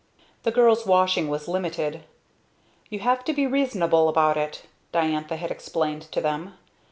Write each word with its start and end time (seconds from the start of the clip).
The 0.41 0.49
girls' 0.51 0.87
washing 0.87 1.27
was 1.27 1.47
limited. 1.47 2.05
"You 2.89 3.01
have 3.01 3.23
to 3.25 3.33
be 3.33 3.45
reasonable 3.45 4.09
about 4.09 4.35
it," 4.35 4.63
Diantha 4.91 5.35
had 5.35 5.51
explained 5.51 6.11
to 6.11 6.19
them. 6.19 6.55